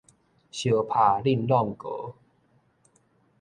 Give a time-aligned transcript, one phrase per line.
[0.03, 0.17] 相拍輾挵
[1.75, 2.15] 膏